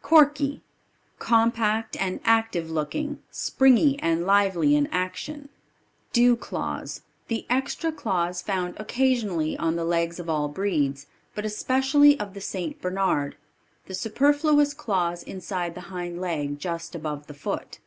Corky. 0.00 0.62
Compact 1.18 1.98
and 2.00 2.18
active 2.24 2.70
looking; 2.70 3.22
springy 3.30 3.98
and 4.00 4.24
lively 4.24 4.74
in 4.74 4.86
action. 4.86 5.50
Dew 6.14 6.34
claws. 6.34 7.02
The 7.28 7.44
extra 7.50 7.92
claws 7.92 8.40
found 8.40 8.74
occasionally 8.80 9.54
on 9.58 9.76
the 9.76 9.84
legs 9.84 10.18
of 10.18 10.30
all 10.30 10.48
breeds, 10.48 11.08
but 11.34 11.44
especially 11.44 12.18
of 12.18 12.32
the 12.32 12.40
St. 12.40 12.80
Bernard; 12.80 13.36
the 13.84 13.94
superfluous 13.94 14.72
claws 14.72 15.22
inside 15.22 15.74
the 15.74 15.82
hind 15.92 16.22
leg 16.22 16.58
just 16.58 16.94
above 16.94 17.26
the 17.26 17.34
foot. 17.34 17.78